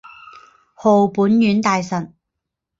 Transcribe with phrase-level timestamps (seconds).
[0.73, 2.11] 号本院大臣。